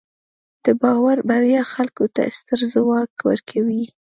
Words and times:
د 0.65 0.67
باور 0.81 1.17
بریا 1.29 1.63
خلکو 1.73 2.05
ته 2.15 2.21
ستر 2.37 2.59
ځواک 2.73 3.11
ورکوي. 3.29 3.85